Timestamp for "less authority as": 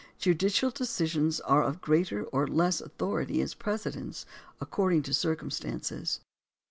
2.47-3.53